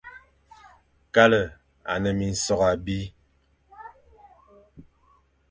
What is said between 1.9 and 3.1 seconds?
a ne minsokh abî,